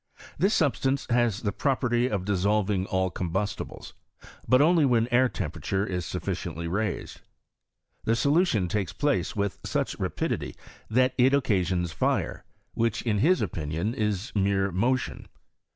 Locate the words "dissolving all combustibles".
2.25-3.93